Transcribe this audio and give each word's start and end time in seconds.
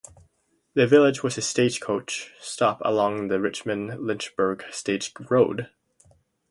The 0.73 0.87
village 0.87 1.21
was 1.21 1.37
a 1.37 1.43
stagecoach 1.43 2.33
stop 2.39 2.81
along 2.83 3.27
the 3.27 3.39
Richmond-Lynchburg 3.39 4.63
stage 4.71 5.13
road. 5.29 5.69